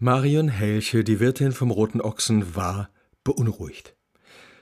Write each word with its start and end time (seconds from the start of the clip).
Marion 0.00 0.46
Helche, 0.46 1.02
die 1.02 1.18
Wirtin 1.18 1.50
vom 1.50 1.72
Roten 1.72 2.00
Ochsen, 2.00 2.54
war 2.54 2.88
beunruhigt. 3.24 3.96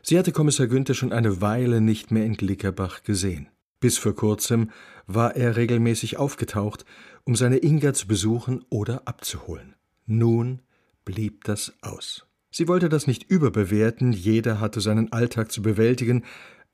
Sie 0.01 0.19
hatte 0.19 0.33
Kommissar 0.33 0.67
Günther 0.67 0.95
schon 0.95 1.13
eine 1.13 1.43
Weile 1.43 1.83
nicht 1.83 2.11
mehr 2.11 2.25
in 2.25 2.39
Glickerbach 2.39 3.03
gesehen. 3.03 3.51
Bis 3.79 3.99
vor 3.99 4.15
kurzem 4.15 4.71
war 5.07 5.37
er 5.37 5.57
regelmäßig 5.57 6.17
aufgetaucht, 6.17 6.87
um 7.25 7.37
seine 7.37 7.59
Inga 7.59 7.93
zu 7.93 8.07
besuchen 8.07 8.65
oder 8.71 9.03
abzuholen. 9.07 9.75
Nun 10.07 10.63
blieb 11.05 11.45
das 11.45 11.75
aus. 11.83 12.27
Sie 12.51 12.67
wollte 12.67 12.89
das 12.89 13.07
nicht 13.07 13.25
überbewerten, 13.31 14.13
jeder 14.13 14.59
hatte 14.59 14.81
seinen 14.81 15.13
Alltag 15.13 15.53
zu 15.53 15.61
bewältigen, 15.61 16.25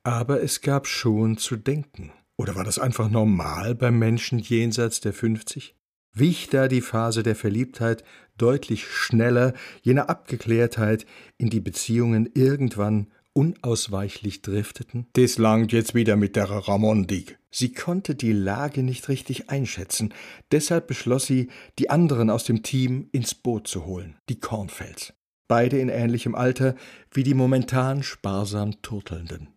aber 0.05 0.41
es 0.41 0.61
gab 0.61 0.87
schon 0.87 1.37
zu 1.37 1.57
denken. 1.57 2.13
Oder 2.37 2.55
war 2.55 2.63
das 2.63 2.79
einfach 2.79 3.11
normal 3.11 3.75
beim 3.75 3.99
Menschen 3.99 4.39
jenseits 4.39 5.01
der 5.01 5.13
50? 5.13 5.75
Wich 6.15 6.49
da 6.51 6.69
die 6.69 6.83
Phase 6.83 7.23
der 7.23 7.35
Verliebtheit 7.35 8.05
deutlich 8.37 8.87
schneller, 8.87 9.55
jener 9.83 10.11
Abgeklärtheit, 10.11 11.07
in 11.39 11.49
die 11.49 11.61
Beziehungen 11.61 12.29
irgendwann 12.35 13.09
unausweichlich 13.33 14.43
drifteten? 14.43 15.07
Das 15.15 15.39
langt 15.39 15.73
jetzt 15.73 15.95
wieder 15.95 16.17
mit 16.17 16.37
der 16.37 16.51
Ramondik. 16.51 17.39
Sie 17.51 17.73
konnte 17.73 18.15
die 18.15 18.33
Lage 18.33 18.83
nicht 18.83 19.09
richtig 19.09 19.49
einschätzen, 19.51 20.13
deshalb 20.51 20.87
beschloss 20.87 21.27
sie, 21.27 21.49
die 21.79 21.91
anderen 21.91 22.31
aus 22.31 22.45
dem 22.45 22.63
Team 22.63 23.09
ins 23.13 23.35
Boot 23.35 23.67
zu 23.67 23.87
holen, 23.87 24.17
die 24.29 24.41
Kornfels. 24.41 25.15
Beide 25.49 25.79
in 25.79 25.89
ähnlichem 25.89 26.35
Alter 26.35 26.75
wie 27.11 27.23
die 27.23 27.35
momentan 27.35 28.03
sparsam 28.03 28.81
Turtelnden. 28.81 29.49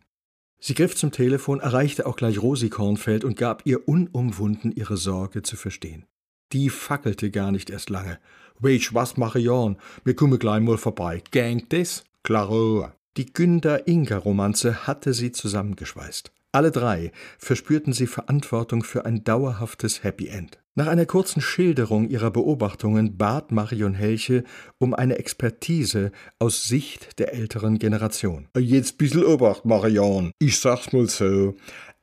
Sie 0.59 0.73
griff 0.73 0.95
zum 0.95 1.11
Telefon, 1.11 1.59
erreichte 1.59 2.05
auch 2.05 2.15
gleich 2.15 2.41
Rosi 2.41 2.69
Kornfeld 2.69 3.23
und 3.23 3.37
gab 3.37 3.65
ihr 3.65 3.87
unumwunden 3.87 4.71
ihre 4.71 4.97
Sorge 4.97 5.41
zu 5.41 5.55
verstehen. 5.57 6.05
Die 6.51 6.69
fackelte 6.69 7.31
gar 7.31 7.51
nicht 7.51 7.69
erst 7.69 7.89
lange. 7.89 8.19
Weich, 8.59 8.93
was 8.93 9.17
mache 9.17 9.39
Jan? 9.39 9.77
Mir 10.03 10.15
kumme 10.15 10.37
gleich 10.37 10.61
mal 10.61 10.77
vorbei. 10.77 11.21
Gang 11.31 11.69
des? 11.69 12.03
Klaro. 12.23 12.89
Die 13.17 13.31
Günder-Inga-Romanze 13.31 14.87
hatte 14.87 15.13
sie 15.13 15.31
zusammengeschweißt. 15.31 16.31
Alle 16.51 16.71
drei 16.71 17.11
verspürten 17.37 17.91
sie 17.91 18.07
Verantwortung 18.07 18.83
für 18.83 19.05
ein 19.05 19.23
dauerhaftes 19.23 20.03
Happy 20.03 20.27
End. 20.27 20.57
Nach 20.73 20.87
einer 20.87 21.05
kurzen 21.05 21.41
Schilderung 21.41 22.09
ihrer 22.09 22.31
Beobachtungen 22.31 23.17
bat 23.17 23.51
Marion 23.51 23.93
Helche 23.93 24.43
um 24.77 24.93
eine 24.93 25.17
Expertise 25.17 26.11
aus 26.39 26.65
Sicht 26.65 27.19
der 27.19 27.33
älteren 27.33 27.79
Generation. 27.79 28.47
Jetzt 28.57 28.97
bissel 28.97 29.25
Obacht, 29.25 29.65
Marion. 29.65 30.31
Ich 30.39 30.59
sag's 30.59 30.91
mal 30.91 31.07
so. 31.07 31.55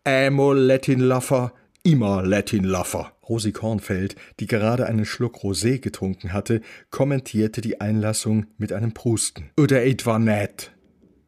Einmal 0.05 0.59
Latin 0.59 1.01
Laffer, 1.01 1.53
immer 1.83 2.23
Latin 2.23 2.65
Laffer. 2.65 3.13
Rosi 3.29 3.53
Kornfeld, 3.53 4.17
die 4.41 4.47
gerade 4.47 4.87
einen 4.87 5.05
Schluck 5.05 5.39
Rosé 5.39 5.79
getrunken 5.79 6.33
hatte, 6.33 6.61
kommentierte 6.91 7.61
die 7.61 7.81
Einlassung 7.81 8.47
mit 8.59 8.73
einem 8.73 8.93
Prusten. 8.93 9.51
Oder 9.57 9.85
etwa 9.85 10.19
nett. 10.19 10.73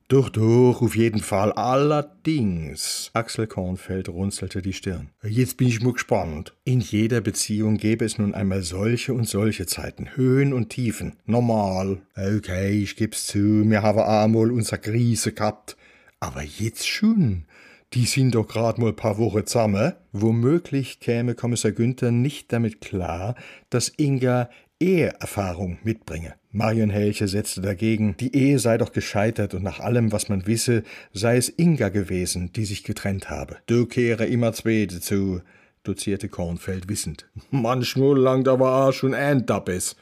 Doch, 0.09 0.29
doch, 0.29 0.83
auf 0.83 0.97
jeden 0.97 1.21
Fall. 1.21 1.53
Allerdings. 1.53 3.11
Axel 3.15 3.47
Kornfeld 3.47 4.11
runzelte 4.11 4.61
die 4.61 4.75
Stirn. 4.75 5.09
Jetzt 5.23 5.57
bin 5.57 5.69
ich 5.69 5.81
mal 5.81 5.95
gespannt. 5.95 6.55
In 6.65 6.81
jeder 6.81 7.23
Beziehung 7.23 7.79
gäbe 7.79 8.05
es 8.05 8.19
nun 8.19 8.35
einmal 8.35 8.63
solche 8.63 9.15
und 9.15 9.27
solche 9.27 9.65
Zeiten, 9.65 10.15
Höhen 10.15 10.53
und 10.53 10.69
Tiefen. 10.69 11.17
Normal. 11.25 12.03
Okay, 12.15 12.83
ich 12.83 12.97
geb's 12.97 13.27
zu, 13.27 13.69
wir 13.69 13.83
haben 13.83 14.01
einmal 14.01 14.51
unser 14.51 14.77
Krise 14.77 15.33
gehabt. 15.33 15.77
Aber 16.21 16.43
jetzt 16.43 16.87
schon. 16.87 17.47
Die 17.95 18.07
sind 18.07 18.35
doch 18.35 18.49
grad 18.49 18.79
mal 18.79 18.93
paar 18.93 19.19
Wochen 19.19 19.47
zusammen. 19.47 19.93
Womöglich 20.11 20.99
käme 20.99 21.37
Kommissar 21.37 21.71
Günther 21.71 22.11
nicht 22.11 22.53
damit 22.53 22.81
klar, 22.81 23.37
dass 23.71 23.93
Inga 23.97 24.51
Eheerfahrung 24.81 25.79
mitbringe. 25.85 26.35
Marion 26.51 26.91
Helche 26.91 27.29
setzte 27.29 27.61
dagegen, 27.61 28.17
die 28.19 28.35
Ehe 28.35 28.59
sei 28.59 28.79
doch 28.79 28.91
gescheitert 28.91 29.55
und 29.55 29.63
nach 29.63 29.79
allem, 29.79 30.11
was 30.11 30.29
man 30.29 30.49
wisse, 30.49 30.83
sei 31.13 31.37
es 31.37 31.49
Inga 31.57 31.91
gewesen, 31.91 32.53
die 32.53 32.65
sich 32.65 32.83
getrennt 32.83 33.31
habe. 33.31 33.59
Du 33.67 33.87
kehre 33.87 34.27
immer 34.27 34.53
zweite 34.53 35.01
zu, 35.01 35.43
dozierte 35.85 36.29
Kornfeld 36.29 36.89
wissend. 36.89 37.29
Manchmal 37.53 38.19
langt 38.19 38.49
aber 38.49 38.89
auch 38.89 38.93
schon 38.93 39.15
ein 39.15 39.47
Dappes, 39.47 39.95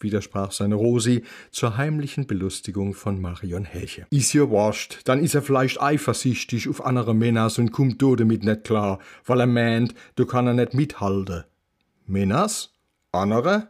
widersprach 0.00 0.52
seine 0.52 0.74
Rosi 0.74 1.22
zur 1.50 1.76
heimlichen 1.76 2.26
Belustigung 2.26 2.94
von 2.94 3.20
Marion 3.20 3.64
Helche. 3.64 4.06
Is 4.10 4.32
ja 4.32 4.50
wascht, 4.50 5.00
dann 5.04 5.22
is 5.22 5.34
er 5.34 5.42
vielleicht 5.42 5.80
eifersüchtig 5.80 6.68
auf 6.68 6.84
andere 6.84 7.14
Männers 7.14 7.58
und 7.58 7.72
kummt 7.72 8.00
do 8.02 8.16
damit 8.16 8.44
net 8.44 8.64
klar, 8.64 8.98
weil 9.24 9.40
er 9.40 9.46
meint, 9.46 9.94
du 10.14 10.26
kann 10.26 10.46
er 10.46 10.54
net 10.54 10.74
mithalten. 10.74 11.44
Männers? 12.06 12.72
Andere? 13.12 13.68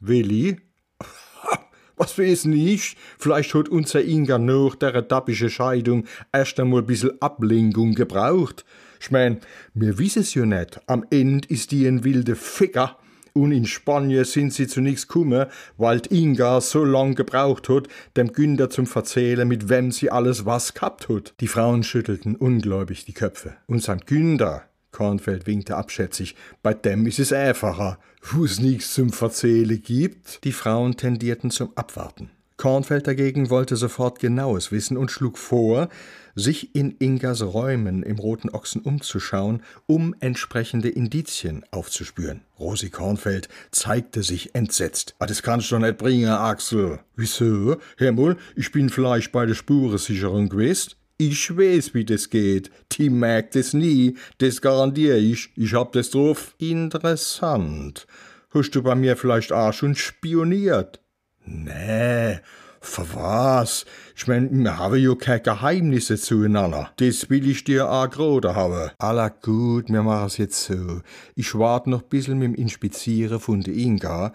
Willi? 0.00 0.60
Was 1.96 2.18
weiß 2.18 2.46
nicht, 2.46 2.96
vielleicht 3.18 3.54
hat 3.54 3.68
unser 3.68 4.02
Inga 4.02 4.38
noch 4.38 4.74
der 4.74 5.02
dappische 5.02 5.50
Scheidung 5.50 6.06
erst 6.32 6.58
einmal 6.58 6.80
ein 6.80 6.86
bisschen 6.86 7.20
Ablenkung 7.22 7.94
gebraucht. 7.94 8.64
Ich 9.00 9.10
mein, 9.10 9.40
mir 9.74 9.98
wissen's 9.98 10.34
ja 10.34 10.46
nicht. 10.46 10.80
Am 10.86 11.04
End 11.10 11.46
ist 11.46 11.72
die 11.72 11.86
ein 11.86 12.04
wilde 12.04 12.36
Ficker. 12.36 12.98
Und 13.36 13.50
in 13.50 13.66
Spanien 13.66 14.24
sind 14.24 14.52
sie 14.52 14.68
zu 14.68 14.80
nichts 14.80 15.08
gekommen, 15.08 15.46
weil 15.76 16.00
Inga 16.08 16.60
so 16.60 16.84
lang 16.84 17.16
gebraucht 17.16 17.68
hat, 17.68 17.88
dem 18.16 18.32
Günder 18.32 18.70
zum 18.70 18.86
Verzählen, 18.86 19.46
mit 19.46 19.68
wem 19.68 19.90
sie 19.90 20.08
alles 20.08 20.46
was 20.46 20.72
gehabt 20.72 21.08
hat. 21.08 21.34
Die 21.40 21.48
Frauen 21.48 21.82
schüttelten 21.82 22.36
ungläubig 22.36 23.04
die 23.04 23.12
Köpfe. 23.12 23.56
Und 23.66 23.82
St. 23.82 24.06
Günder, 24.06 24.62
Kornfeld 24.92 25.48
winkte 25.48 25.76
abschätzig. 25.76 26.36
Bei 26.62 26.74
dem 26.74 27.06
ist 27.08 27.18
es 27.18 27.32
einfacher, 27.32 27.98
wo 28.22 28.44
es 28.44 28.60
nichts 28.60 28.94
zum 28.94 29.12
Verzählen 29.12 29.82
gibt. 29.82 30.44
Die 30.44 30.52
Frauen 30.52 30.96
tendierten 30.96 31.50
zum 31.50 31.76
Abwarten. 31.76 32.30
Kornfeld 32.64 33.06
dagegen 33.06 33.50
wollte 33.50 33.76
sofort 33.76 34.20
Genaues 34.20 34.72
wissen 34.72 34.96
und 34.96 35.10
schlug 35.10 35.36
vor, 35.36 35.90
sich 36.34 36.74
in 36.74 36.92
Ingas 36.98 37.42
Räumen 37.42 38.02
im 38.02 38.18
Roten 38.18 38.48
Ochsen 38.48 38.80
umzuschauen, 38.80 39.62
um 39.84 40.14
entsprechende 40.20 40.88
Indizien 40.88 41.62
aufzuspüren. 41.72 42.40
Rosi 42.58 42.88
Kornfeld 42.88 43.50
zeigte 43.70 44.22
sich 44.22 44.54
entsetzt. 44.54 45.14
Ah, 45.18 45.26
das 45.26 45.42
kannst 45.42 45.70
du 45.72 45.78
nicht 45.78 45.98
bringen, 45.98 46.30
Axel. 46.30 47.00
Wieso? 47.16 47.76
Hör 47.98 48.12
mal, 48.12 48.38
ich 48.56 48.72
bin 48.72 48.88
vielleicht 48.88 49.30
bei 49.30 49.44
der 49.44 49.52
Spurensicherung 49.52 50.48
gewesen. 50.48 50.94
Ich 51.18 51.54
weiß, 51.54 51.92
wie 51.92 52.06
das 52.06 52.30
geht. 52.30 52.70
Die 52.92 53.10
merkt 53.10 53.56
es 53.56 53.74
nie, 53.74 54.16
das 54.38 54.62
garantiere 54.62 55.18
ich. 55.18 55.50
Ich 55.54 55.74
hab 55.74 55.92
das 55.92 56.08
drauf. 56.08 56.54
Interessant. 56.56 58.06
Hast 58.54 58.70
du 58.70 58.82
bei 58.82 58.94
mir 58.94 59.18
vielleicht 59.18 59.52
auch 59.52 59.74
schon 59.74 59.96
spioniert? 59.96 61.03
Nee, 61.46 62.38
für 62.80 63.14
was? 63.14 63.86
Ich 64.16 64.26
mein, 64.26 64.50
wir 64.64 64.78
haben 64.78 64.96
ja 64.96 65.14
keine 65.14 65.40
Geheimnisse 65.40 66.16
zueinander. 66.16 66.90
Das 66.96 67.30
will 67.30 67.48
ich 67.48 67.64
dir 67.64 67.90
auch 67.90 68.10
gerade 68.10 68.54
haben. 68.54 68.90
Aller 68.98 69.30
gut, 69.30 69.88
wir 69.88 70.02
machen's 70.02 70.38
jetzt 70.38 70.64
so. 70.64 71.00
Ich 71.34 71.54
warte 71.58 71.90
noch 71.90 72.02
bissel 72.02 72.34
mit 72.34 72.48
dem 72.48 72.54
Inspizieren 72.54 73.40
von 73.40 73.60
der 73.60 73.74
Inga 73.74 74.32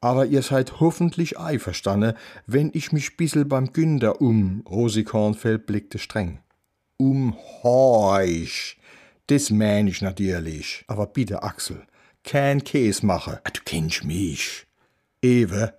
aber 0.00 0.26
ihr 0.26 0.42
seid 0.42 0.80
hoffentlich 0.80 1.38
einverstanden, 1.38 2.14
wenn 2.46 2.70
ich 2.74 2.92
mich 2.92 3.16
bissel 3.16 3.44
beim 3.44 3.72
Günder 3.72 4.20
um. 4.20 4.62
Rosi 4.68 5.04
Kornfeld 5.04 5.66
blickte 5.66 5.98
streng. 5.98 6.38
Um 6.96 7.36
heuch. 7.62 8.76
Das 9.26 9.50
mein 9.50 9.88
ich 9.88 10.02
natürlich. 10.02 10.84
Aber 10.86 11.06
bitte, 11.06 11.42
Axel, 11.42 11.82
kein 12.24 12.62
Käse 12.62 13.04
mache. 13.04 13.40
Ah, 13.42 13.50
du 13.50 13.60
kennst 13.64 14.04
mich. 14.04 14.66
Ewe, 15.22 15.72